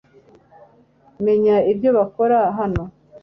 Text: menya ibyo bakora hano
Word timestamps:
menya 1.25 1.55
ibyo 1.71 1.89
bakora 1.97 2.37
hano 2.57 2.83